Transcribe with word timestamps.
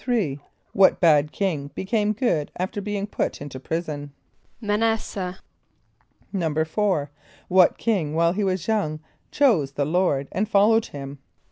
= 0.39 0.73
What 0.73 0.99
bad 0.99 1.31
king 1.31 1.67
became 1.75 2.13
good 2.13 2.49
after 2.57 2.81
being 2.81 3.05
put 3.05 3.39
into 3.39 3.59
prison? 3.59 4.13
=M[+a] 4.59 4.73
n[)a]s´seh.= 4.73 5.37
=4.= 6.33 7.09
What 7.49 7.77
king 7.77 8.15
while 8.15 8.33
he 8.33 8.43
was 8.43 8.67
young 8.67 9.01
chose 9.29 9.73
the 9.73 9.85
Lord 9.85 10.27
and 10.31 10.49
followed 10.49 10.87
him? 10.87 11.19